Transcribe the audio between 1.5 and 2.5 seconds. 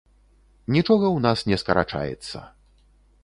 не скарачаецца!